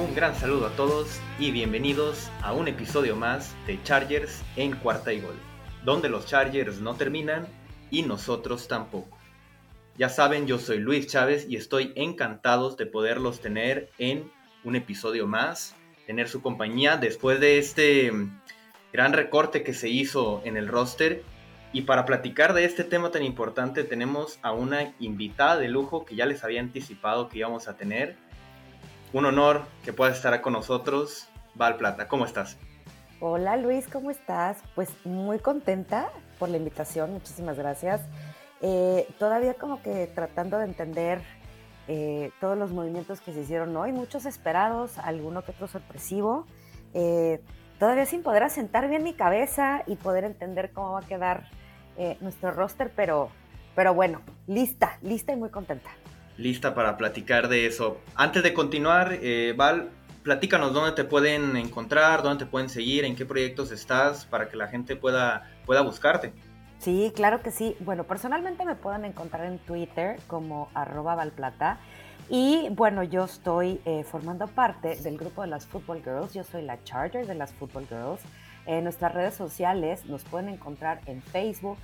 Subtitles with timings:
[0.00, 5.12] Un gran saludo a todos y bienvenidos a un episodio más de Chargers en cuarta
[5.12, 5.34] y gol,
[5.84, 7.46] donde los Chargers no terminan
[7.90, 9.18] y nosotros tampoco.
[9.98, 14.32] Ya saben, yo soy Luis Chávez y estoy encantado de poderlos tener en
[14.64, 15.76] un episodio más,
[16.06, 18.40] tener su compañía después de este mm,
[18.94, 21.22] gran recorte que se hizo en el roster.
[21.74, 26.16] Y para platicar de este tema tan importante tenemos a una invitada de lujo que
[26.16, 28.16] ya les había anticipado que íbamos a tener
[29.12, 31.28] un honor que puedas estar con nosotros.
[31.54, 32.56] Val Plata, ¿cómo estás?
[33.20, 34.58] Hola Luis, ¿cómo estás?
[34.74, 38.00] Pues muy contenta por la invitación, muchísimas gracias.
[38.62, 41.20] Eh, todavía como que tratando de entender
[41.88, 46.46] eh, todos los movimientos que se hicieron hoy, muchos esperados, alguno que otro sorpresivo.
[46.94, 47.42] Eh,
[47.78, 51.48] todavía sin poder asentar bien mi cabeza y poder entender cómo va a quedar
[52.22, 53.28] nuestro roster, pero,
[53.74, 55.90] pero bueno, lista, lista y muy contenta
[56.40, 58.00] lista para platicar de eso.
[58.14, 59.90] Antes de continuar, eh, Val,
[60.22, 64.56] platícanos dónde te pueden encontrar, dónde te pueden seguir, en qué proyectos estás, para que
[64.56, 66.32] la gente pueda, pueda buscarte.
[66.78, 67.76] Sí, claro que sí.
[67.80, 71.78] Bueno, personalmente me pueden encontrar en Twitter como arroba valplata.
[72.30, 76.32] Y bueno, yo estoy eh, formando parte del grupo de las Football Girls.
[76.32, 78.20] Yo soy la Charger de las Football Girls.
[78.66, 81.78] En nuestras redes sociales nos pueden encontrar en Facebook,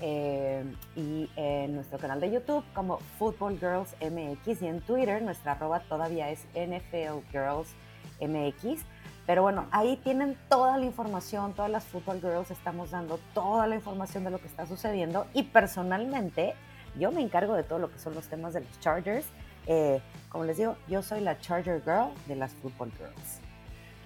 [0.00, 0.64] eh,
[0.96, 5.80] y en nuestro canal de YouTube como Football Girls MX y en Twitter nuestra arroba
[5.80, 7.74] todavía es NFL Girls
[8.20, 8.82] MX.
[9.26, 13.76] Pero bueno, ahí tienen toda la información, todas las Football Girls estamos dando toda la
[13.76, 16.54] información de lo que está sucediendo y personalmente
[16.98, 19.26] yo me encargo de todo lo que son los temas de los Chargers.
[19.66, 23.40] Eh, como les digo, yo soy la Charger Girl de las Football Girls.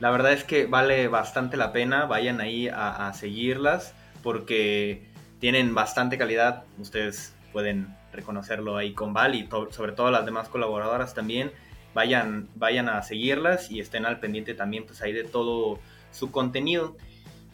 [0.01, 5.75] La verdad es que vale bastante la pena, vayan ahí a, a seguirlas porque tienen
[5.75, 11.53] bastante calidad, ustedes pueden reconocerlo ahí con Val y sobre todo las demás colaboradoras también,
[11.95, 15.79] vayan, vayan a seguirlas y estén al pendiente también pues ahí de todo
[16.11, 16.97] su contenido.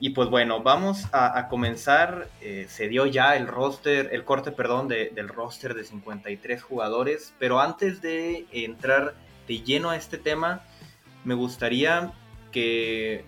[0.03, 2.29] Y pues bueno, vamos a, comenzar.
[2.41, 7.35] Eh, se dio ya el roster, el corte, perdón, del roster de 53 jugadores.
[7.39, 9.15] Pero antes de entrar
[9.47, 10.63] de lleno a este tema,
[11.23, 12.15] me gustaría
[12.51, 13.27] que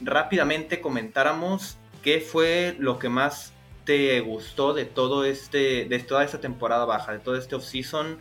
[0.00, 3.52] rápidamente comentáramos qué fue lo que más
[3.88, 8.18] te gustó de todo este, de toda esta temporada baja, de todo este offseason,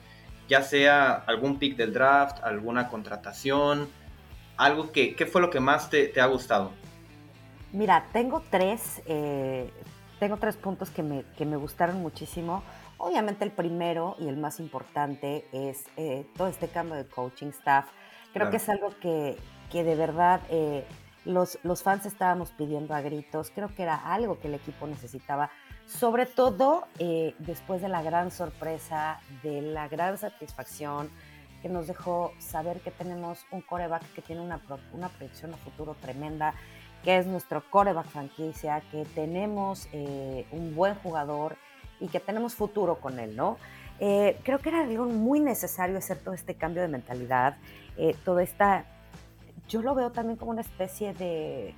[0.47, 3.89] ya sea algún pick del draft, alguna contratación,
[4.55, 6.72] algo que, ¿qué fue lo que más te, ha gustado?
[7.73, 9.69] Mira, tengo tres, eh,
[10.22, 12.63] tengo tres puntos que me, que me, gustaron muchísimo.
[12.97, 17.88] Obviamente el primero y el más importante es eh, todo este cambio de coaching staff.
[18.31, 19.35] Creo que es algo que,
[19.69, 20.85] que de verdad eh,
[21.28, 25.52] los, los fans estábamos pidiendo a gritos, creo que era algo que el equipo necesitaba,
[25.86, 31.10] sobre todo eh, después de la gran sorpresa, de la gran satisfacción
[31.62, 34.62] que nos dejó saber que tenemos un coreback que tiene una,
[34.94, 36.54] una proyección a futuro tremenda,
[37.04, 41.58] que es nuestro coreback franquicia, que tenemos eh, un buen jugador
[42.00, 43.58] y que tenemos futuro con él, ¿no?
[44.00, 47.58] Eh, creo que era algo muy necesario hacer todo este cambio de mentalidad,
[48.24, 48.86] toda esta
[49.67, 51.75] yo lo veo también como una especie de,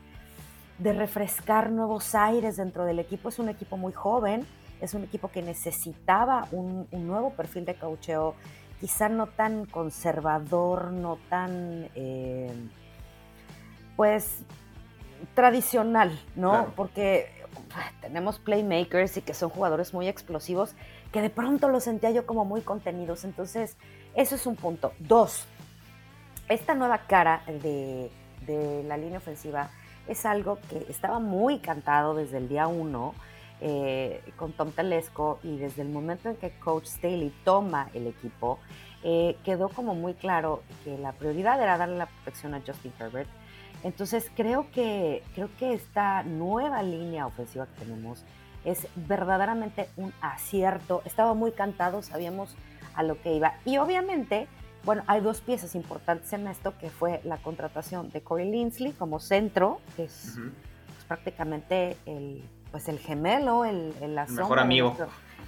[0.79, 3.29] refrescar nuevos aires dentro del equipo.
[3.29, 4.45] Es un equipo muy joven,
[4.81, 8.35] es un equipo que necesitaba un, nuevo perfil de coacheo,
[8.79, 12.53] quizá no tan conservador, no tan, eh,
[13.97, 14.43] pues,
[15.33, 16.71] tradicional, ¿no?
[16.77, 17.29] Porque
[18.01, 20.75] tenemos playmakers y que son jugadores muy explosivos,
[21.11, 23.25] que de pronto los sentía yo como muy contenidos.
[23.25, 23.75] Entonces,
[24.15, 24.93] eso es un punto.
[24.99, 25.45] Dos,
[26.49, 28.11] esta nueva cara de,
[28.87, 29.69] la línea ofensiva
[30.07, 33.13] es algo que estaba muy cantado desde el día uno
[33.61, 38.57] eh, con Tom Telesco y desde el momento en que Coach Staley toma el equipo,
[39.03, 43.29] eh, quedó como muy claro que la prioridad era darle la protección a Justin Herbert.
[43.83, 48.25] Entonces creo que, creo que esta nueva línea ofensiva que tenemos
[48.65, 51.03] es verdaderamente un acierto.
[51.05, 52.55] Estaba muy cantado, sabíamos
[52.95, 53.53] a lo que iba.
[53.63, 54.47] Y obviamente
[54.83, 59.19] bueno, hay dos piezas importantes en esto, que fue la contratación de Corey Linsley como
[59.19, 60.37] centro, que es
[60.87, 64.95] pues, prácticamente el, pues el gemelo, el, el mejor amigo.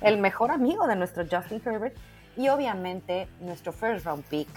[0.01, 1.95] el mejor amigo de nuestro Justin Herbert,
[2.37, 4.49] y obviamente nuestro first round pick,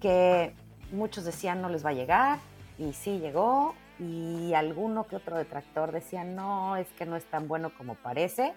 [0.00, 0.54] que
[0.92, 2.38] muchos decían no les va a llegar,
[2.78, 7.48] y sí llegó, y alguno que otro detractor decía no, es que no es tan
[7.48, 8.54] bueno como parece.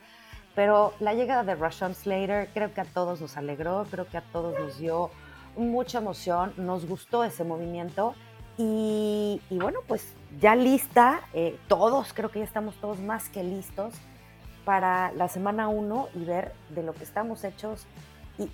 [0.56, 4.21] Pero la llegada de Rashawn Slater creo que a todos nos alegró, creo que a
[4.21, 5.12] todos nos dio
[5.57, 8.15] mucha emoción, nos gustó ese movimiento
[8.57, 13.94] y, bueno, pues ya lista, eh, todos, creo que ya estamos todos más que listos
[14.65, 17.86] para la semana 1 y ver de lo que estamos hechos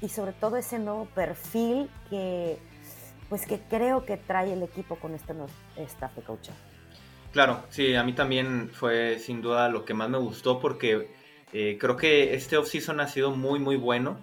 [0.02, 2.58] y, sobre todo ese nuevo perfil que
[3.30, 6.50] pues que creo que trae el equipo con este nuevo staff de coach.
[7.32, 11.10] Claro, sí, a mí también fue sin duda lo que más me gustó porque
[11.52, 14.18] eh, creo que este offseason ha sido muy, muy bueno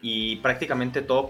[0.00, 1.28] y prácticamente todo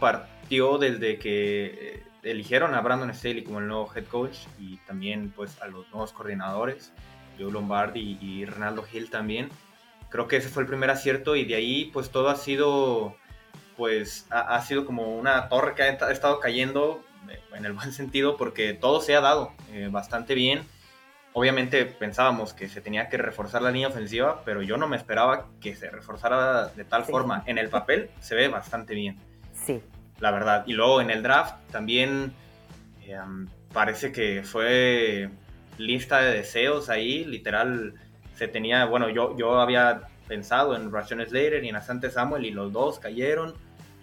[0.49, 5.61] desde que eh, eligieron a Brandon Staley como el nuevo head coach y también pues
[5.61, 6.93] a los nuevos coordinadores,
[7.39, 9.49] Joe Lombardi y, y Ronaldo Hill también.
[10.11, 13.17] Creo que ese fue el primer acierto y de ahí pues todo ha sido
[13.77, 18.37] pues ha, sido como una torre que ha, estado cayendo eh, en el buen sentido
[18.37, 20.63] porque todo se ha dado eh, bastante bien.
[21.33, 25.49] Obviamente pensábamos que se tenía que reforzar la línea ofensiva, pero yo no me esperaba
[25.61, 27.43] que se reforzara de tal forma.
[27.47, 29.19] En el papel se ve bastante bien.
[29.53, 29.83] Sí.
[30.25, 30.65] La verdad.
[30.67, 32.33] Y luego en el draft también
[33.03, 33.19] eh,
[33.75, 35.29] parece que fue
[35.77, 37.93] lista de deseos ahí, literal.
[38.35, 42.53] Se tenía, bueno, yo, yo había pensado en Ration Slater y en Asante Samuel y
[42.53, 43.53] los dos cayeron.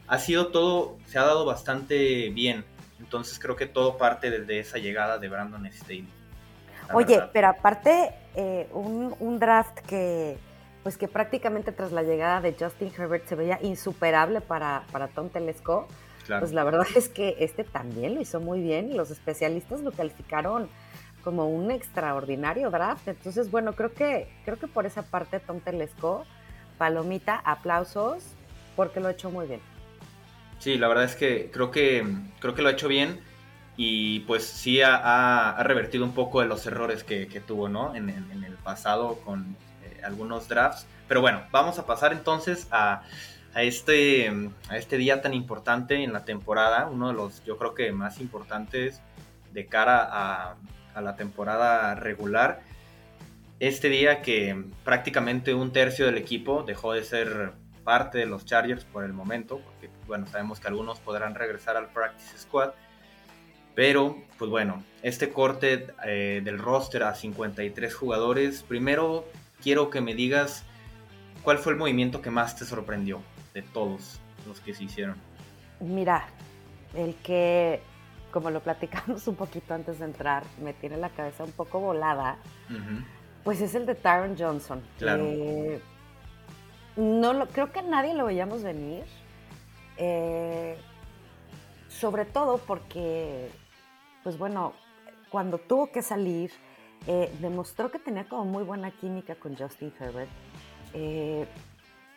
[0.06, 2.66] Ha sido todo, se ha dado bastante bien.
[3.00, 6.08] Entonces creo que todo parte desde esa llegada de Brandon Staley.
[6.94, 10.38] Oye, pero aparte, eh, un, draft que,
[10.84, 15.30] pues que prácticamente tras la llegada de Justin Herbert se veía insuperable para, para Tom
[15.30, 15.88] Telesco.
[16.28, 19.92] Pues la verdad es que este también lo hizo muy bien y los especialistas lo
[19.92, 20.70] calificaron
[21.24, 23.08] como un extraordinario draft.
[23.08, 26.26] Entonces, bueno, creo que, creo que por esa parte Tom Telesco,
[26.78, 28.24] palomita, aplausos,
[28.76, 29.62] porque lo ha hecho muy bien.
[30.60, 32.06] Sí, la verdad es que creo que,
[32.40, 33.20] creo que lo ha hecho bien
[33.78, 37.96] y pues sí ha, revertido un poco de los errores que, tuvo, ¿no?
[37.96, 40.86] En, el pasado con eh, algunos drafts.
[41.08, 43.04] Pero bueno, vamos a pasar entonces a,
[43.54, 44.30] a, este,
[44.70, 48.20] a este día tan importante en la temporada, uno de los yo creo que más
[48.20, 49.02] importantes
[49.52, 50.56] de cara a,
[50.94, 52.62] a la temporada regular.
[53.60, 57.54] Este día que prácticamente un tercio del equipo dejó de ser
[57.84, 61.88] parte de los Chargers por el momento, porque bueno, sabemos que algunos podrán regresar al
[61.88, 62.72] practice squad,
[63.76, 69.26] pero pues bueno, este corte eh, del roster a 53 jugadores, primero
[69.62, 70.64] quiero que me digas
[71.44, 73.22] cuál fue el movimiento que más te sorprendió
[73.54, 75.16] de todos los que se hicieron.
[75.80, 76.26] Mira,
[76.94, 77.82] el que
[78.32, 82.38] como lo platicamos un poquito antes de entrar, me tiene la cabeza un poco volada,
[83.44, 84.82] pues es el de Tyron Johnson.
[84.98, 85.28] Claro.
[86.96, 89.04] no lo, creo que nadie lo veíamos venir.
[89.98, 90.78] Eh,
[91.90, 93.50] sobre todo porque,
[94.24, 94.74] pues bueno,
[95.30, 96.52] cuando tuvo que salir,
[97.08, 100.30] eh, demostró que tenía como muy buena química con Justin Herbert.
[100.94, 101.46] Eh,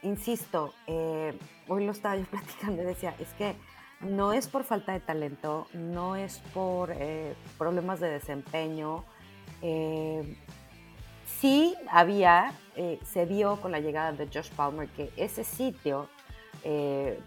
[0.05, 3.57] insisto, hoy lo estaba yo platicando y decía, es que
[4.05, 9.05] no es por falta de talento, no es por eh, problemas de desempeño.
[9.63, 10.37] Eh,
[11.41, 16.09] sí había, eh, se vio con la llegada de Josh Palmer que ese sitio,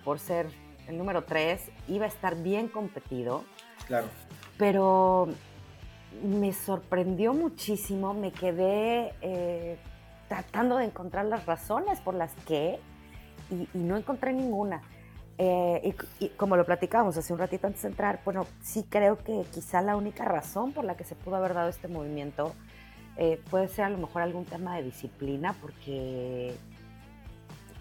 [0.04, 0.48] por ser
[0.88, 3.44] el número 3, iba a estar bien competido.
[3.86, 4.08] Claro.
[4.58, 5.28] Pero
[6.24, 9.14] me sorprendió muchísimo, me quedé
[10.28, 12.80] tratando de encontrar las razones por las que,
[13.50, 14.82] y no encontré ninguna.
[15.40, 19.44] Eh, y, como lo platicábamos hace un ratito antes de entrar, bueno, sí creo que
[19.54, 22.56] quizá la única razón por la que se pudo haber dado este movimiento
[23.18, 26.56] eh, puede ser a lo mejor algún tema de disciplina, porque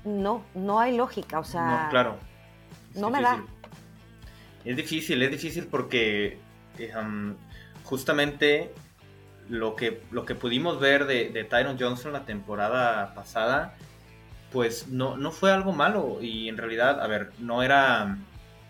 [0.04, 1.84] no, no hay lógica, o sea...
[1.84, 2.16] No, claro.
[2.94, 3.42] no me da.
[4.64, 6.38] Es difícil, es difícil porque
[6.78, 6.92] eh,
[7.84, 8.72] justamente
[9.48, 13.74] lo que, lo que pudimos ver de, de Tyron Johnson la temporada pasada
[14.56, 16.18] pues no, no fue algo malo.
[16.20, 18.16] Y en realidad, a ver, no era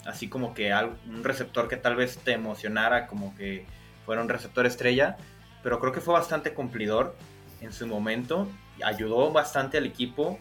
[0.05, 0.73] así como que
[1.07, 3.67] un receptor que tal vez te emocionara como que
[4.05, 5.17] fuera un receptor estrella,
[5.63, 7.17] pero creo que fue bastante cumplidor
[7.61, 8.49] en su momento,
[8.85, 10.39] ayudó bastante al equipo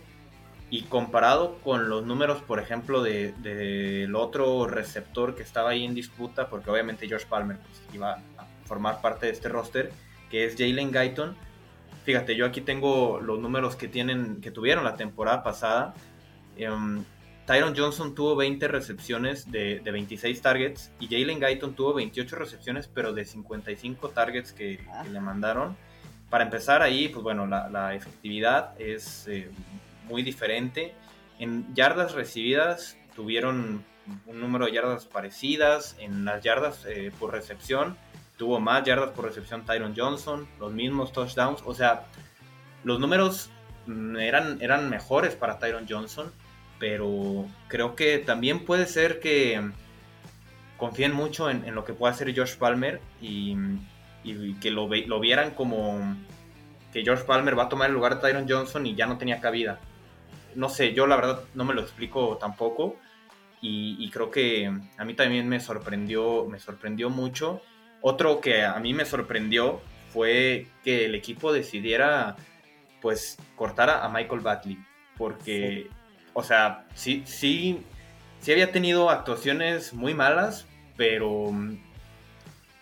[0.70, 5.96] y comparado con los números, por ejemplo, del de, otro receptor que estaba ahí en
[5.96, 9.92] disputa, porque obviamente George Palmer pues, iba a formar parte de este roster,
[10.29, 11.36] que es Jalen Guyton,
[12.05, 15.96] Fíjate, yo aquí tengo los números que tienen, que tuvieron la temporada pasada.
[16.60, 17.03] Um,
[17.48, 23.12] Tyron Johnson tuvo 20 recepciones de, 26 targets y Jalen Guyton tuvo 28 recepciones, pero
[23.12, 24.79] de 55 targets que,
[25.12, 25.75] le mandaron.
[26.29, 29.50] Para empezar ahí, pues bueno, la, efectividad es eh,
[30.08, 30.94] muy diferente.
[31.39, 33.84] En yardas recibidas tuvieron
[34.27, 37.98] un número de yardas parecidas, en las yardas eh, por recepción
[38.38, 42.06] tuvo más yardas por recepción Tyron Johnson, los mismos touchdowns, o sea,
[42.84, 43.50] los números
[43.88, 46.32] mm, eran, eran mejores para Tyron Johnson,
[46.80, 49.62] pero creo que también puede ser que
[50.77, 53.56] confíen mucho en, lo que pueda hacer Josh Palmer y,
[54.60, 56.18] que lo, lo, vieran como
[56.92, 59.39] que George Palmer va a tomar el lugar de Tyron Johnson y ya no tenía
[59.39, 59.80] cabida.
[60.56, 62.98] No sé, yo la verdad no me lo explico tampoco,
[63.68, 67.62] y, creo que a mí también me sorprendió, me sorprendió mucho.
[68.08, 69.82] Otro que a mí me sorprendió
[70.14, 72.36] fue que el equipo decidiera
[73.02, 74.78] pues cortar a, Michael Batley,
[75.18, 75.88] porque,
[76.34, 77.82] o sea, sí, sí,
[78.42, 81.80] sí había tenido actuaciones muy malas, pero mm,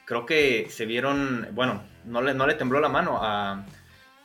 [0.03, 3.65] creo que se vieron, bueno, no le, no le tembló la mano a,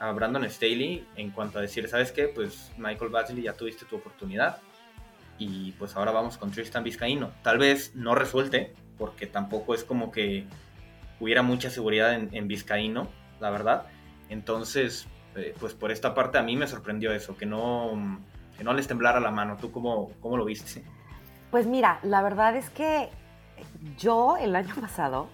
[0.01, 2.27] a Brandon Staley en cuanto a decir, ¿sabes qué?
[2.27, 4.59] Pues Michael Batley ya tuviste tu oportunidad
[5.39, 7.31] y pues ahora vamos con Tristan Vizcaíno.
[7.45, 10.45] Tal vez no resuelte, porque tampoco es como que
[11.21, 13.09] hubiera mucha seguridad en, Vizcaíno,
[13.41, 13.87] la verdad.
[14.29, 15.07] Entonces,
[15.37, 18.21] eh, pues por esta parte a mí me sorprendió eso, que no,
[18.57, 19.57] que no les temblara la mano.
[19.57, 20.85] ¿Tú cómo, cómo lo viste?
[21.51, 23.09] Pues mira, la verdad es que
[23.97, 25.29] yo el año pasado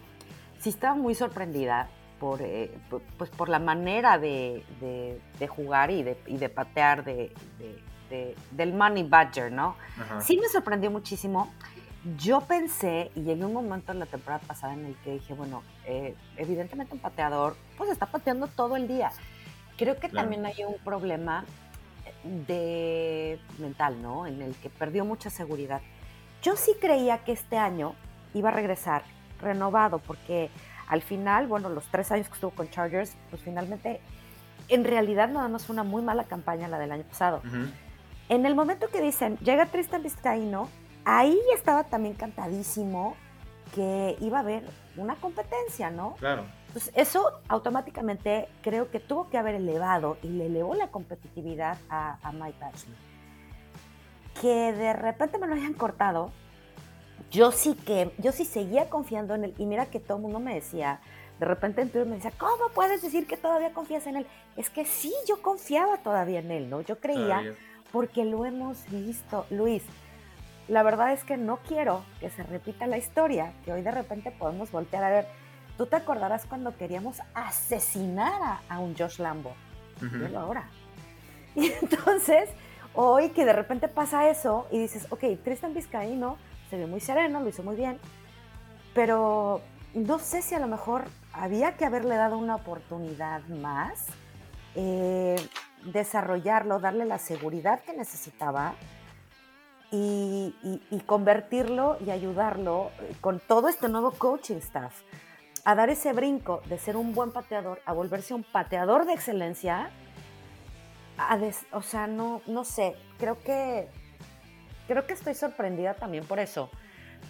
[0.61, 1.89] sí estaba muy sorprendida
[2.19, 2.71] por, eh,
[3.19, 4.63] pues por la manera de,
[5.49, 7.33] jugar y de, y de patear de,
[8.53, 9.77] del Money Badger, ¿no?
[10.21, 11.53] Sí me sorprendió muchísimo.
[12.19, 15.63] Yo pensé, y llegué un momento en la temporada pasada en el que dije, bueno,
[15.87, 19.11] eh, evidentemente un pateador, pues está pateando todo el día.
[19.79, 21.45] Creo que también hay un problema
[22.47, 24.27] de mental, ¿no?
[24.27, 25.81] En el que perdió mucha seguridad.
[26.43, 27.95] Yo sí creía que este año
[28.35, 29.03] iba a regresar
[29.41, 30.51] renovado, porque
[30.89, 34.01] al final, bueno, los tres años que estuvo con Chargers, pues finalmente,
[34.69, 37.43] en realidad nada más fue una muy mala campaña la del año pasado.
[38.29, 40.69] En el momento que dicen, llega Tristan Vizcaíno,
[41.05, 43.17] ahí estaba también cantadísimo
[43.75, 44.65] que iba a haber
[44.97, 46.15] una competencia, ¿no?
[46.17, 46.45] Claro.
[46.69, 52.19] Entonces, eso automáticamente creo que tuvo que haber elevado y le elevó la competitividad a,
[52.33, 52.97] Mike Ashley.
[54.41, 56.33] Que de repente me lo hayan cortado,
[57.31, 59.55] yo sí que, yo sí seguía confiando en él.
[59.59, 61.01] Y mira que todo el mundo me decía,
[61.39, 64.27] de repente en Twitter me decía, ¿cómo puedes decir que todavía confías en él?
[64.57, 66.81] Es que sí, yo confiaba todavía en él, ¿no?
[66.81, 67.55] Yo creía
[67.93, 69.47] porque lo hemos visto.
[69.51, 69.85] Luis,
[70.69, 74.31] la verdad es que no quiero que se repita la historia, que hoy de repente
[74.31, 75.27] podemos voltear a ver.
[75.77, 79.55] Tú te acordarás cuando queríamos asesinar a, un Josh Lambo.
[80.01, 80.69] Uh ahora.
[81.57, 82.49] Y entonces,
[82.95, 86.37] hoy que de repente pasa eso y dices, ok, Tristan Vizcaíno
[86.69, 88.01] se ve muy sereno, lo hizo muy bien,
[88.93, 89.61] pero
[89.95, 94.07] no sé si a lo mejor había que haberle dado una oportunidad más.
[94.75, 95.37] Eh,
[95.85, 98.75] desarrollarlo, darle la seguridad que necesitaba
[99.95, 105.03] y, convertirlo y ayudarlo eh, con todo este nuevo coaching staff
[105.65, 109.91] a dar ese brinco de ser un buen pateador a volverse un pateador de excelencia.
[111.73, 113.89] o sea, no, no sé, creo que,
[114.89, 116.71] creo que estoy sorprendida también por eso,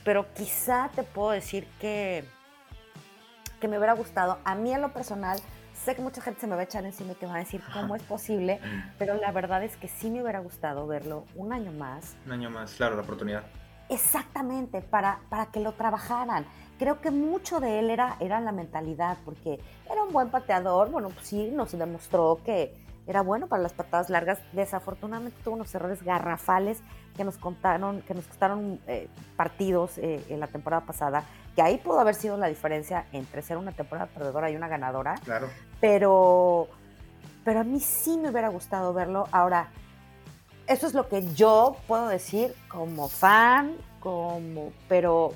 [0.04, 2.24] pero quizá te puedo decir que,
[3.60, 5.38] que me hubiera gustado, a mí en lo personal,
[5.84, 7.60] Sé que mucha gente se me va a echar encima y que va a decir
[7.74, 8.58] cómo es posible,
[8.98, 12.16] pero la verdad es que sí me hubiera gustado verlo un año más.
[12.24, 13.42] Un año más, claro, la oportunidad.
[13.90, 16.46] Exactamente, para, para que lo trabajaran.
[16.78, 19.60] Creo que mucho de él era, era la mentalidad, porque
[19.90, 22.74] era un buen pateador, bueno, pues sí, nos demostró que
[23.06, 24.38] era bueno para las patadas largas.
[24.52, 26.80] Desafortunadamente tuvo unos errores garrafales
[27.14, 31.78] que nos contaron, que nos costaron eh, partidos eh, en la temporada pasada que ahí
[31.78, 35.14] pudo haber sido la diferencia entre ser una temporada perdedora y una ganadora.
[35.24, 35.48] Claro.
[35.80, 36.68] Pero,
[37.44, 39.28] pero a mí sí me hubiera gustado verlo.
[39.30, 39.68] Ahora,
[40.66, 45.32] eso es lo que yo puedo decir como fan, como, pero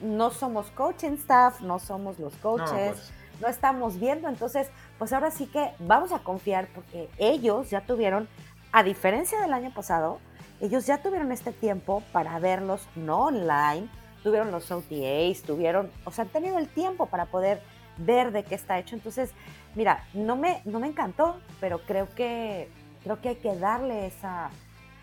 [0.00, 3.12] no somos coaching staff, no somos los coaches, no, pues.
[3.40, 4.28] no estamos viendo.
[4.28, 4.68] Entonces,
[4.98, 8.28] pues ahora sí que vamos a confiar porque ellos ya tuvieron,
[8.72, 10.18] a diferencia del año pasado,
[10.60, 13.88] ellos ya tuvieron este tiempo para verlos no online,
[14.24, 17.60] tuvieron los OTAs, tuvieron, o sea, han tenido el tiempo para poder
[17.98, 18.96] ver de qué está hecho.
[18.96, 19.30] Entonces,
[19.76, 22.68] mira, no me, no me encantó, pero creo que,
[23.04, 24.50] creo que hay que darle esa,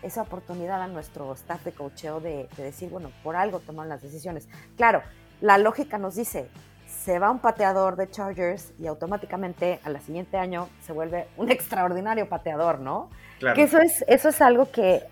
[0.02, 4.48] esa oportunidad a nuestro staff de cocheo de, decir, bueno, por algo toman las decisiones.
[4.76, 5.02] Claro,
[5.40, 6.48] la lógica nos dice,
[6.86, 12.28] se va un pateador de Chargers y automáticamente al siguiente año se vuelve un extraordinario
[12.28, 13.08] pateador, ¿no?
[13.38, 13.54] Claro.
[13.54, 15.04] Que eso es, eso es algo que,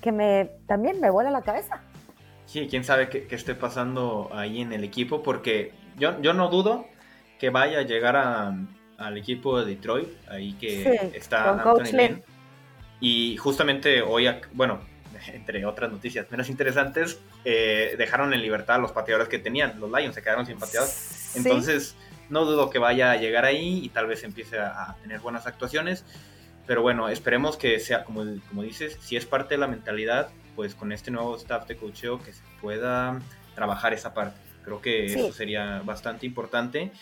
[0.00, 1.82] que me, también me vuela la cabeza.
[2.52, 6.86] Sí, quién sabe qué, esté pasando ahí en el equipo, porque yo, yo no dudo
[7.38, 12.20] que vaya a llegar al equipo de Detroit, ahí que está Anthony
[13.00, 14.80] Y justamente hoy, bueno,
[15.32, 19.80] entre otras noticias menos interesantes, eh, dejaron en libertad a los pateadores que tenían.
[19.80, 21.34] Los Lions se quedaron sin pateadores.
[21.34, 21.96] Entonces,
[22.28, 26.04] no dudo que vaya a llegar ahí y tal vez empiece a, tener buenas actuaciones.
[26.66, 30.74] Pero bueno, esperemos que sea, como, como dices, si es parte de la mentalidad, pues
[30.74, 33.20] con este nuevo staff de coacheo que se pueda
[33.54, 34.40] trabajar esa parte.
[34.64, 36.92] Creo que eso sería bastante importante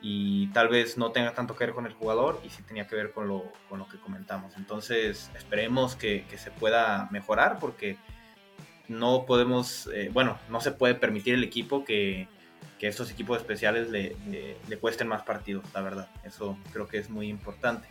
[0.00, 2.94] y tal vez no tenga tanto que ver con el jugador y sí tenía que
[2.94, 4.56] ver con lo, con lo que comentamos.
[4.56, 7.96] Entonces esperemos que, que, se pueda mejorar porque
[8.86, 12.28] no podemos, eh, bueno, no se puede permitir el equipo que,
[12.78, 14.14] que estos equipos especiales le,
[14.68, 16.08] le, cuesten más partidos, la verdad.
[16.22, 17.88] Eso creo que es muy importante.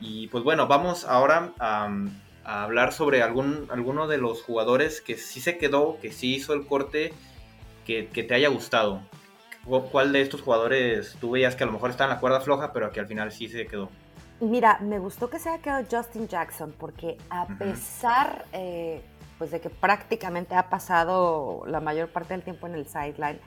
[0.00, 1.90] Y pues bueno, vamos ahora a,
[2.44, 6.52] a hablar sobre algún, alguno de los jugadores que sí se quedó, que sí hizo
[6.54, 7.12] el corte,
[7.86, 9.02] que, que te haya gustado.
[9.64, 12.72] ¿Cuál de estos jugadores tú veías que a lo mejor está en la cuerda floja,
[12.72, 13.88] pero que al final sí se quedó?
[14.40, 19.00] Mira, me gustó que se haya quedado Justin Jackson, porque a pesar eh,
[19.38, 23.40] pues de que prácticamente ha pasado la mayor parte del tiempo en el sideline,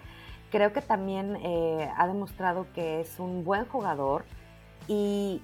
[0.52, 4.24] creo que también eh, ha demostrado que es un buen jugador.
[4.88, 5.42] Y,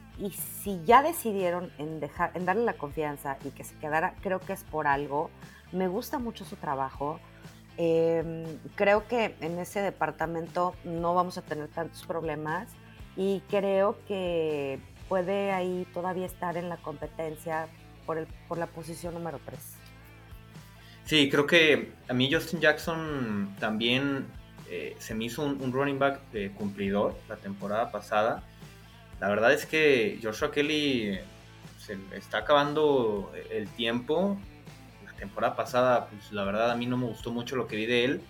[0.61, 4.53] si ya decidieron en, dejar, en darle la confianza y que se quedara, creo que
[4.53, 5.31] es por algo.
[5.71, 7.19] Me gusta mucho su trabajo.
[7.77, 8.45] Em,
[8.75, 12.67] creo que en ese departamento no vamos a tener tantos problemas
[13.15, 14.79] y creo que
[15.09, 17.67] puede ahí todavía estar en la competencia
[18.05, 19.59] por, el, por la posición número 3.
[21.05, 24.27] Sí, creo que a mí Justin Jackson también
[24.69, 28.43] eh, se me hizo un, running back de cumplidor la temporada pasada.
[29.21, 31.17] La verdad es que Joshua Kelly
[31.77, 34.37] se está acabando el tiempo
[35.21, 38.05] temporada pasada, pues la verdad a mí no me gustó mucho lo que vi de
[38.05, 38.21] él.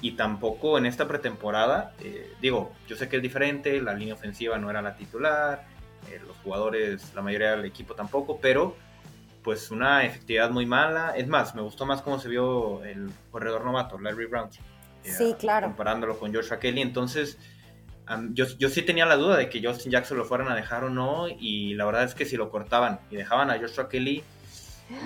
[0.00, 4.56] Y tampoco en esta pretemporada, eh, digo, yo sé que es diferente, la línea ofensiva
[4.56, 5.66] no era la titular,
[6.10, 8.76] eh, los jugadores, la mayoría del equipo tampoco, pero
[9.42, 11.14] pues una efectividad muy mala.
[11.16, 14.48] Es más, me gustó más cómo se vio el corredor novato, Larry Brown.
[15.04, 15.66] Eh, sí, claro.
[15.66, 16.80] Comparándolo con Joshua Kelly.
[16.80, 17.38] Entonces,
[18.32, 20.90] yo, yo, sí tenía la duda de que Justin Jackson lo fueran a dejar o
[20.90, 21.28] no.
[21.28, 24.22] Y la verdad es que si lo cortaban y dejaban a Joshua Kelly,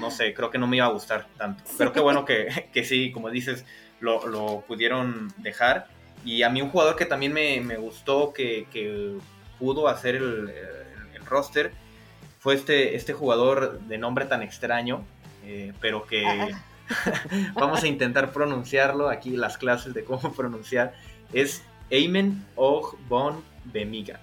[0.00, 1.64] no sé, creo que no me iba a gustar tanto.
[1.78, 3.64] Pero qué bueno que, que sí, como dices,
[4.00, 5.88] lo, lo, pudieron dejar.
[6.24, 9.16] Y a mí un jugador que también me, me gustó, que, que,
[9.58, 10.52] pudo hacer el,
[11.14, 11.72] el, roster,
[12.40, 15.04] fue este, este jugador de nombre tan extraño,
[15.44, 16.24] eh, pero que
[17.54, 20.94] vamos a intentar pronunciarlo aquí, las clases de cómo pronunciar,
[21.32, 21.62] es
[21.92, 22.44] Aymen
[23.08, 24.18] Bon Bemiga.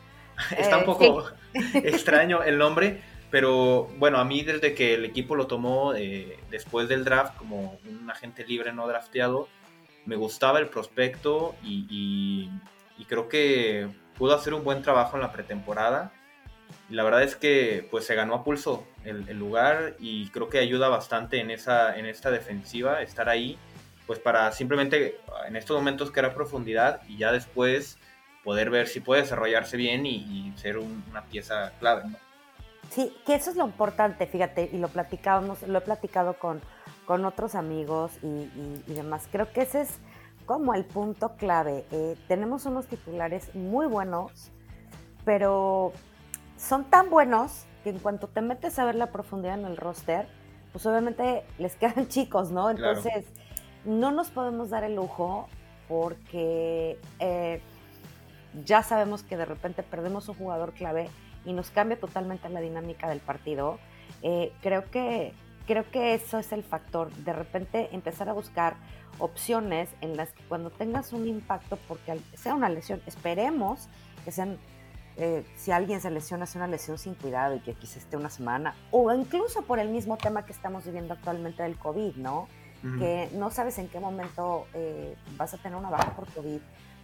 [0.56, 1.24] Está un eh, poco
[1.74, 6.88] extraño el nombre, pero bueno, a mí desde que el equipo lo tomó eh, después
[6.88, 9.48] del draft como un agente libre no drafteado,
[10.06, 12.48] me gustaba el prospecto y,
[13.08, 16.12] creo que pudo hacer un buen trabajo en la pretemporada.
[16.88, 20.58] Y la verdad es que pues se ganó a pulso el, lugar y creo que
[20.58, 23.58] ayuda bastante en, esa, en esta defensiva estar ahí,
[24.10, 27.96] pues para simplemente en estos momentos crear profundidad y ya después
[28.42, 32.08] poder ver si puede desarrollarse bien y, ser una pieza clave.
[32.08, 32.16] ¿no?
[32.90, 36.60] Sí, que eso es lo importante, fíjate, y lo platicábamos, lo he platicado con,
[37.06, 39.28] con otros amigos y, demás.
[39.30, 39.98] Creo que ese es
[40.44, 41.84] como el punto clave.
[41.92, 44.50] Eh, tenemos unos titulares muy buenos,
[45.24, 45.92] pero
[46.56, 50.26] son tan buenos que en cuanto te metes a ver la profundidad en el roster,
[50.72, 52.70] pues obviamente les quedan chicos, ¿no?
[52.70, 53.24] Entonces,
[53.84, 55.48] no nos podemos dar el lujo
[55.88, 57.60] porque eh,
[58.64, 61.08] ya sabemos que de repente perdemos un jugador clave
[61.44, 63.78] y nos cambia totalmente la dinámica del partido.
[64.22, 65.32] Eh, creo, que,
[65.66, 68.76] creo que eso es el factor, de repente empezar a buscar
[69.18, 73.88] opciones en las que cuando tengas un impacto, porque sea una lesión, esperemos
[74.24, 74.58] que sean,
[75.16, 78.30] eh, si alguien se lesiona, sea una lesión sin cuidado y que quizás esté una
[78.30, 82.48] semana, o incluso por el mismo tema que estamos viviendo actualmente del COVID, ¿no?
[82.98, 86.60] Que no sabes en qué momento eh, vas a tener una baja por COVID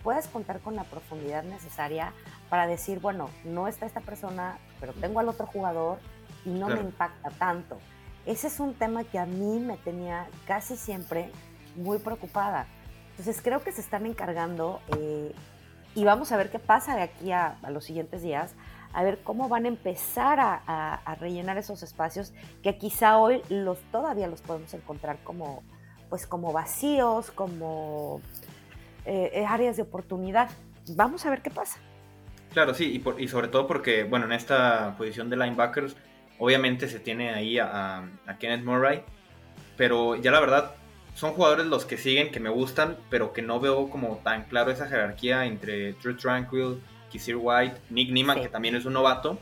[0.07, 2.13] puedes contar con la profundidad necesaria
[2.49, 5.99] para decir, bueno, no está esta persona, pero tengo al otro jugador
[6.45, 7.77] y no me impacta tanto.
[8.25, 11.33] Ese es un tema que a mí me tenía casi siempre
[11.75, 12.69] muy preocupada.
[13.11, 15.35] Entonces creo que se están encargando eh,
[15.97, 18.55] y vamos a ver qué pasa de aquí a, los siguientes días,
[18.97, 22.33] a ver cómo van a empezar a, rellenar esos espacios
[22.63, 25.63] que quizá hoy los todavía los podemos encontrar como
[26.09, 28.23] pues como vacíos, como
[29.05, 30.49] eh, áreas de oportunidad.
[30.95, 31.79] Vamos a ver qué pasa.
[32.55, 35.95] Claro, sí, y, sobre todo porque, bueno, en esta posición de linebackers,
[36.39, 39.03] obviamente se tiene ahí a, Kenneth Murray,
[39.77, 40.75] pero ya la verdad,
[41.15, 44.71] son jugadores los que siguen, que me gustan, pero que no veo como tan claro
[44.71, 46.81] esa jerarquía entre Drew Tranquil,
[47.17, 49.39] Kisir White, Nick Niemann, que también es un novato,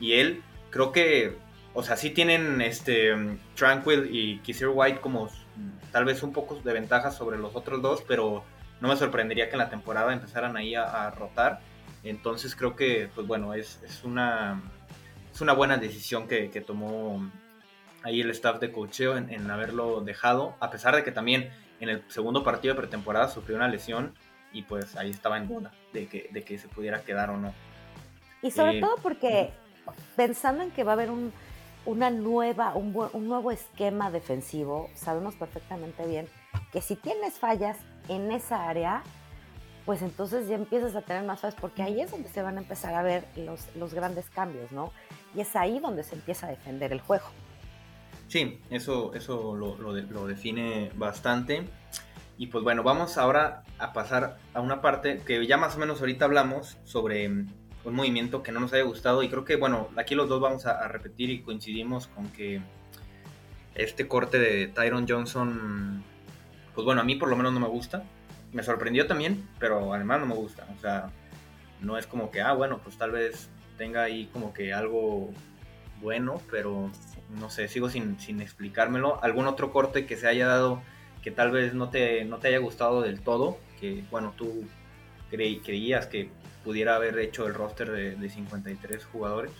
[0.00, 1.36] y él, creo que,
[1.74, 3.14] o sea, sí tienen este
[3.54, 5.28] Tranquil y Kisir White como
[5.92, 8.44] tal vez un poco de ventaja sobre los otros dos, pero
[8.80, 11.60] no me sorprendería que en la temporada empezaran ahí a, rotar.
[12.02, 14.62] Entonces creo que, pues bueno, es, es, una,
[15.30, 17.30] es una buena decisión que, que tomó
[18.02, 22.02] ahí el staff de cocheo en, haberlo dejado, a pesar de que también en el
[22.08, 24.14] segundo partido de pretemporada sufrió una lesión
[24.58, 27.54] y pues ahí estaba en duda de que, de que se pudiera quedar o no.
[28.42, 29.50] Y sobre eh, todo porque
[30.16, 31.32] pensando en que va a haber un,
[31.86, 36.26] una nueva, un, un, nuevo esquema defensivo, sabemos perfectamente bien
[36.72, 39.04] que si tienes fallas en esa área,
[39.86, 42.60] pues entonces ya empiezas a tener más fallas, porque ahí es donde se van a
[42.60, 44.92] empezar a ver los, los grandes cambios, ¿no?
[45.36, 47.26] Y es ahí donde se empieza a defender el juego.
[48.26, 51.64] Sí, eso, eso lo, lo, lo define bastante.
[52.38, 55.98] Y pues bueno, vamos ahora a pasar a una parte que ya más o menos
[56.00, 60.14] ahorita hablamos sobre un movimiento que no nos haya gustado y creo que, bueno, aquí
[60.14, 62.62] los dos vamos a, repetir y coincidimos con que
[63.74, 66.04] este corte de Tyron Johnson,
[66.74, 68.04] pues bueno, a mí por lo menos no me gusta.
[68.52, 70.64] Me sorprendió también, pero además no me gusta.
[70.76, 71.10] O sea,
[71.80, 75.30] no es como que, ah, bueno, pues tal vez tenga ahí como que algo
[76.00, 76.88] bueno, pero
[77.40, 79.22] no sé, sigo sin, sin explicármelo.
[79.24, 80.82] ¿Algún otro corte que se haya dado
[81.28, 83.58] que tal vez no te, no te haya gustado del todo?
[83.78, 84.64] Que, bueno, tú
[85.30, 86.30] creías que
[86.64, 89.52] pudiera haber hecho el roster de, 53 jugadores?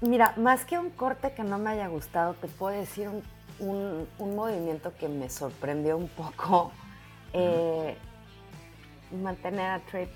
[0.00, 3.08] Mira, más que un corte que no me haya gustado, te puedo decir
[3.58, 6.70] un, movimiento que me sorprendió un poco.
[7.32, 7.96] Eh,
[9.20, 10.08] mantener a Trey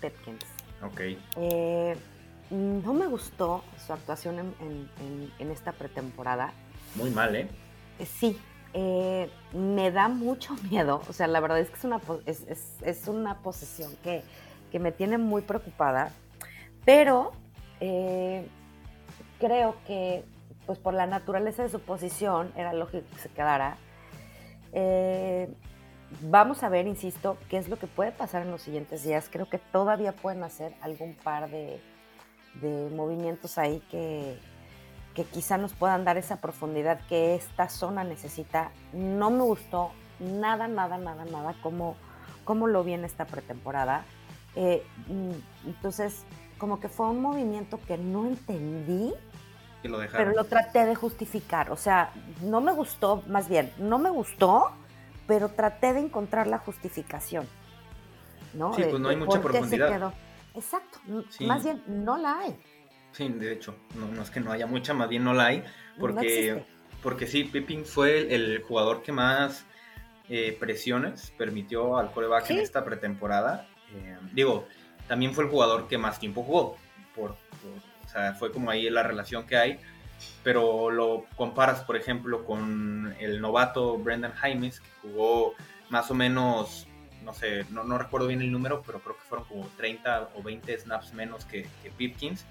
[0.00, 0.46] Pitkins.
[0.82, 1.00] Ok.
[1.36, 1.94] Eh,
[2.48, 4.54] no me gustó su actuación
[5.38, 6.54] en, esta pretemporada.
[6.94, 7.48] Muy mal, ¿eh?
[8.74, 11.00] Eh me da mucho miedo.
[11.08, 12.46] O sea, la verdad es que es una, es,
[12.82, 14.22] es una posesión que
[14.74, 16.10] que me tiene muy preocupada,
[16.84, 17.30] pero
[17.78, 18.44] eh,
[19.38, 20.24] creo que
[20.66, 23.76] pues por la naturaleza de su posición era lógico que se quedara.
[24.72, 25.48] Eh,
[26.22, 29.28] vamos a ver, insisto, qué es lo que puede pasar en los siguientes días.
[29.30, 31.80] Creo que todavía pueden hacer algún par de,
[32.96, 34.40] movimientos ahí que,
[35.14, 38.70] que quizá nos puedan dar esa profundidad que esta zona necesita.
[38.92, 41.96] No me gustó nada, nada, nada, nada como,
[42.44, 44.04] como lo vi en esta pretemporada.
[44.56, 46.24] Eh, mm, entonces,
[46.58, 49.14] como que fue un movimiento que no entendí,
[49.82, 51.70] pero lo traté de justificar.
[51.70, 54.72] O sea, no me gustó, más bien, no me gustó,
[55.26, 57.46] pero traté de encontrar la justificación.
[58.54, 58.74] ¿no?
[58.74, 60.12] Sí, pues no hay mucha profundidad.
[60.54, 61.00] Exacto,
[61.40, 62.56] más bien no la hay.
[63.14, 65.64] Sí, de hecho, no, es que no haya mucha, más bien no la hay,
[65.98, 66.64] porque,
[67.02, 69.64] porque sí, Pippin fue el, jugador que más
[70.28, 74.66] eh, presiones permitió al coreback en esta pretemporada eh, digo,
[75.06, 76.76] también fue el jugador que más tiempo jugó.
[77.14, 79.78] Por, o sea, fue como ahí la relación que hay.
[80.42, 85.54] Pero lo comparas, por ejemplo, con el novato Brendan Jaimes, que jugó
[85.90, 86.86] más o menos,
[87.22, 90.42] no sé, no, no, recuerdo bien el número, pero creo que fueron como 30 o
[90.42, 92.46] 20 snaps menos que, que Pipkins.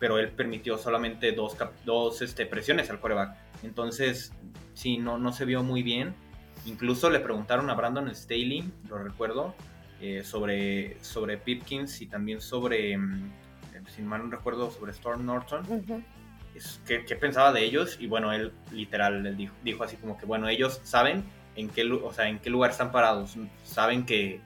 [0.00, 3.36] Pero él permitió solamente dos, dos este, presiones al coreback.
[3.62, 4.32] Entonces,
[4.74, 6.14] sí, no, no se vio muy bien.
[6.66, 9.54] Incluso le preguntaron a Brandon Staley, lo recuerdo,
[10.00, 12.98] eh, sobre, sobre Pipkins y también sobre, eh,
[13.94, 15.62] si mal no recuerdo, sobre Storm Norton.
[16.86, 17.96] ¿qué, pensaba de ellos?
[18.00, 21.24] Y bueno, él literal dijo, dijo, así como que, bueno, ellos saben
[21.56, 24.40] en qué, o sea, en qué lugar están parados, saben que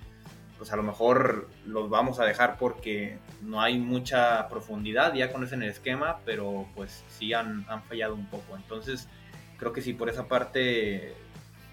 [0.65, 5.63] pues a lo mejor los vamos a dejar porque no hay mucha profundidad, ya conocen
[5.63, 8.57] el esquema, pero pues sí han, han fallado un poco.
[8.57, 9.07] Entonces,
[9.59, 11.13] creo que sí, por esa parte,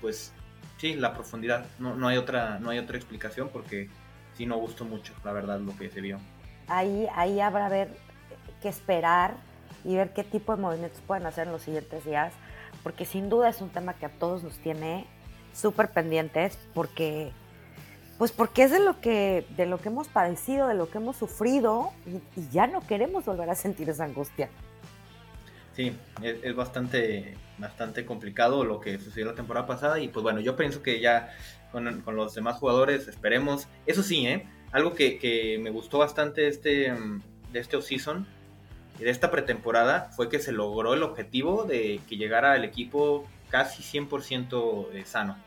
[0.01, 0.33] pues
[0.75, 1.67] sí, la profundidad.
[1.79, 3.87] No, no, hay otra, no hay otra explicación porque
[4.33, 6.19] sí no gustó mucho, la verdad, lo que se vio.
[6.67, 7.95] Ahí, ahí habrá ver
[8.61, 9.35] que esperar
[9.85, 12.33] y ver qué tipo de movimientos pueden hacer en los siguientes días,
[12.83, 15.05] porque sin duda es un tema que a todos nos tiene
[15.53, 17.31] súper pendientes, porque
[18.21, 21.17] pues porque es de lo que de lo que hemos padecido, de lo que hemos
[21.17, 24.47] sufrido y ya no queremos volver a sentir esa angustia.
[25.75, 30.55] Sí, es, bastante, bastante complicado lo que sucedió la temporada pasada y pues bueno, yo
[30.55, 31.31] pienso que ya
[31.71, 33.67] con, los demás jugadores esperemos.
[33.87, 34.45] Eso sí, ¿eh?
[34.71, 36.93] algo que, me gustó bastante este,
[37.51, 38.27] de este off-season
[38.99, 43.25] y de esta pretemporada fue que se logró el objetivo de que llegara el equipo
[43.49, 45.37] casi 100% eh, sano.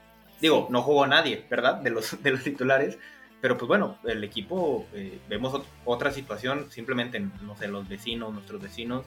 [0.40, 1.77] Digo, no jugó nadie, ¿verdad?
[1.77, 2.99] De los, de los titulares,
[3.40, 8.61] pero pues bueno, el equipo, eh, vemos otra situación, simplemente, no sé, los vecinos, nuestros
[8.61, 9.05] vecinos,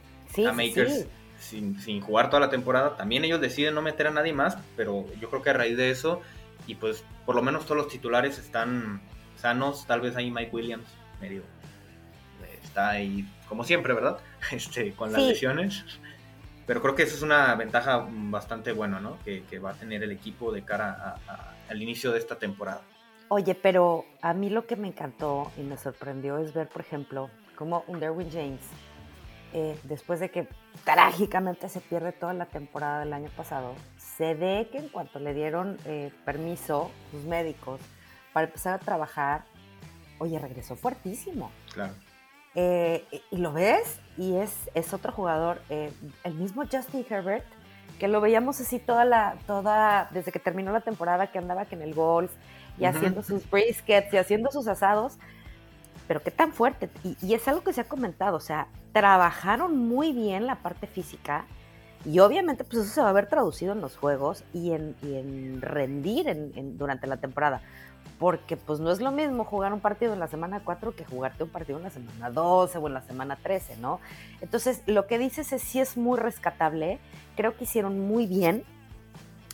[0.47, 1.07] a Makers
[1.39, 2.95] sin, sin, jugar toda la temporada.
[2.97, 5.89] También ellos deciden no meter a nadie más, pero yo creo que a raíz de
[5.89, 6.21] eso,
[6.67, 9.01] y pues por lo menos todos los titulares están
[9.37, 10.87] sanos, tal vez ahí Mike Williams
[11.21, 11.43] medio
[12.63, 14.19] está ahí como siempre, ¿verdad?
[14.51, 15.83] Este, con las lesiones.
[16.67, 19.17] Pero creo que esa es una ventaja bastante buena, ¿no?
[19.23, 21.15] Que, va a tener el equipo de cara
[21.69, 22.81] al inicio de esta temporada.
[23.29, 27.29] Oye, pero a mí lo que me encantó y me sorprendió es ver, por ejemplo,
[27.55, 28.61] cómo un Derwin James
[29.53, 30.47] eh, después de que
[30.83, 35.33] trágicamente se pierde toda la temporada del año pasado, se ve que en cuanto le
[35.33, 37.79] dieron eh, permiso sus médicos
[38.33, 39.45] para empezar a trabajar,
[40.19, 41.51] oye, regresó fuertísimo.
[41.73, 41.93] Claro.
[42.59, 45.93] Eh, y lo ves y es, es otro jugador, eh,
[46.23, 47.45] el mismo Justin Herbert,
[47.99, 51.75] que lo veíamos así toda la, toda, desde que terminó la temporada, que andaba que
[51.75, 52.31] en el golf
[52.79, 55.19] y haciendo sus briskets y haciendo sus asados,
[56.07, 56.89] pero qué tan fuerte.
[57.03, 60.87] Y, y, es algo que se ha comentado, o sea, trabajaron muy bien la parte
[60.87, 61.45] física
[62.05, 65.15] y obviamente pues eso se va a ver traducido en los juegos y en, y
[65.15, 67.61] en rendir en, durante la temporada.
[68.19, 71.43] Porque pues no es lo mismo jugar un partido en la semana 4 que jugarte
[71.43, 73.99] un partido en la semana 12 o en la semana 13, ¿no?
[74.41, 76.99] Entonces, lo que dices es sí es muy rescatable.
[77.35, 78.63] Creo que hicieron muy bien.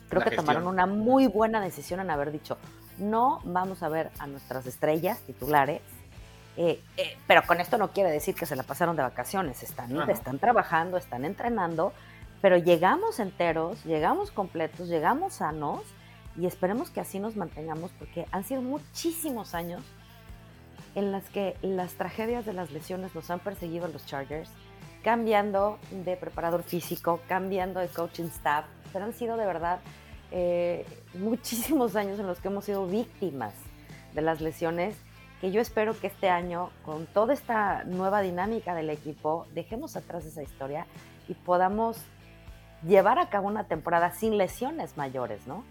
[0.09, 2.57] Creo que tomaron una muy buena decisión en haber dicho,
[2.97, 5.81] no vamos a ver a nuestras estrellas titulares,
[6.55, 10.09] eh, eh, pero con esto no quiere decir que se la pasaron de vacaciones, están,
[10.09, 11.93] están trabajando, están entrenando,
[12.41, 15.81] pero llegamos enteros, llegamos completos, llegamos sanos
[16.37, 19.83] y esperemos que así nos mantengamos porque han sido muchísimos años
[20.95, 24.49] en las que las tragedias de las lesiones nos han perseguido los Chargers,
[25.03, 29.79] cambiando de preparador físico, cambiando de coaching staff, pero han sido de verdad
[30.31, 33.53] eh, muchísimos años en los que hemos sido víctimas
[34.13, 34.95] de las lesiones,
[35.41, 40.25] que yo espero que este año, con toda esta nueva dinámica del equipo, dejemos atrás
[40.25, 40.85] esa historia
[41.27, 41.97] y podamos
[42.87, 45.63] llevar a cabo una temporada sin lesiones mayores, ¿no?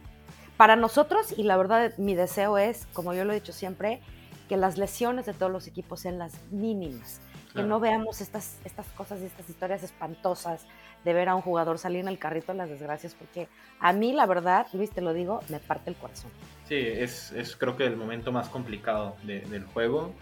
[0.56, 4.00] Para nosotros, y la verdad mi deseo es, como yo lo he dicho siempre,
[4.48, 7.20] que las lesiones de todos los equipos sean las mínimas,
[7.54, 10.66] que no veamos estas, estas cosas y estas historias espantosas
[11.04, 13.48] de ver a un jugador salir en el carrito de las desgracias, porque
[13.80, 16.30] a mí, la verdad, Luis, te lo digo, me parte el corazón.
[16.68, 20.12] Sí, es, es creo que el momento más complicado del juego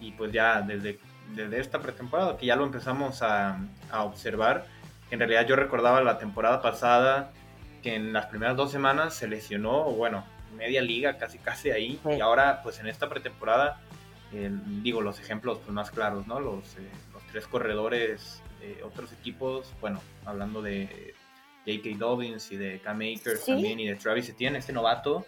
[0.00, 0.98] y pues ya desde,
[1.34, 3.58] desde esta pretemporada que ya lo empezamos a,
[3.90, 4.66] a, observar,
[5.10, 7.32] en realidad yo recordaba la temporada pasada
[7.82, 10.24] que en las primeras dos semanas se lesionó, bueno,
[10.56, 13.80] media liga casi casi ahí, y ahora pues en esta pretemporada,
[14.82, 16.40] digo los ejemplos pues, más claros, ¿no?
[16.40, 18.42] Los, eh, los tres corredores
[18.84, 21.14] otros equipos, bueno, hablando de
[21.66, 21.98] J.K.
[21.98, 25.26] Dobbins y de Cam Akers también y de Travis Etienne, este novato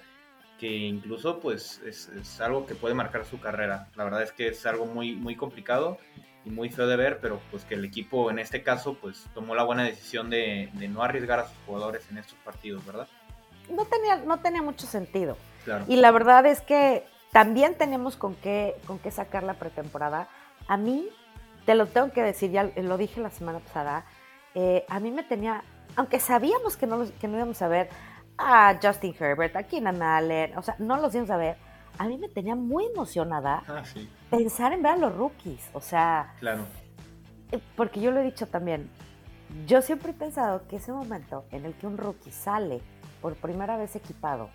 [0.58, 3.88] que incluso pues es, es, algo que puede marcar su carrera.
[3.94, 5.98] La verdad es que es algo muy, muy complicado
[6.44, 9.54] y muy feo de ver, pero pues que el equipo en este caso pues tomó
[9.54, 13.08] la buena decisión de, de no arriesgar a sus jugadores en estos partidos, ¿verdad?
[13.70, 15.36] No tenía, no tenía mucho sentido.
[15.86, 20.28] Y la verdad es que también tenemos con qué, con qué sacar la pretemporada.
[20.66, 21.08] A mí
[21.66, 24.06] te lo tengo que decir, ya lo dije la semana pasada,
[24.54, 25.62] eh, a mí me tenía,
[25.96, 27.90] aunque sabíamos que no, que no íbamos a ver
[28.38, 31.56] a Justin Herbert, a Keenan Allen, o sea, no los íbamos a ver,
[31.98, 33.82] a mí me tenía muy emocionada ah,
[34.30, 36.64] pensar en ver a los rookies, o sea, claro.
[37.52, 38.90] Eh, porque yo lo he dicho también,
[39.66, 42.80] yo siempre he pensado que ese momento en el que un rookie sale
[43.20, 44.50] por primera vez equipado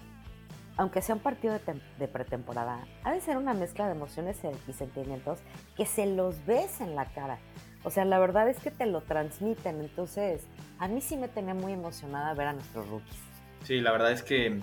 [0.77, 1.59] aunque sea un partido
[1.99, 5.39] de, pretemporada, ha de ser una mezcla de emociones y sentimientos
[5.77, 7.37] que se los ves en la cara.
[7.83, 9.81] O sea, la verdad es que te lo transmiten.
[9.81, 10.47] Entonces,
[10.79, 13.19] a mí sí me tenía muy emocionada ver a nuestros rookies.
[13.63, 14.59] Sí, la verdad es que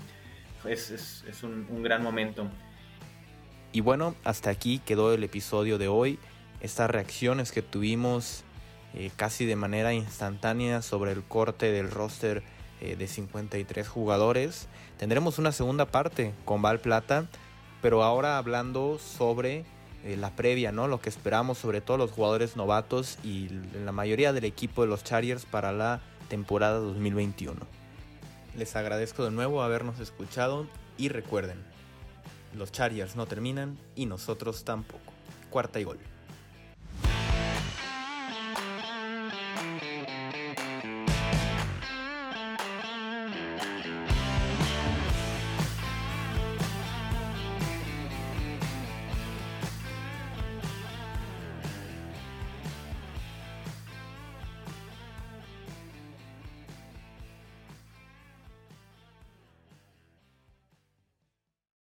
[0.65, 2.49] es, un, gran momento.
[3.73, 6.19] Y bueno, hasta aquí quedó el episodio de hoy.
[6.61, 8.45] Estas reacciones que tuvimos
[8.95, 12.43] eh, casi de manera instantánea sobre el corte del roster
[12.81, 14.67] eh, de 53 jugadores.
[14.99, 17.27] Tendremos una segunda parte con Val Plata,
[17.81, 19.65] pero ahora hablando sobre
[20.05, 20.89] eh, la previa, ¿no?
[20.89, 23.49] Lo que esperamos sobre todo los jugadores novatos y
[23.85, 27.61] la mayoría del equipo de los Chargers para la temporada 2021.
[28.57, 30.67] Les agradezco de nuevo habernos escuchado
[30.99, 31.70] y recuerden,
[32.55, 35.13] los Chargers no terminan y nosotros tampoco.
[35.51, 35.99] Cuarta y gol.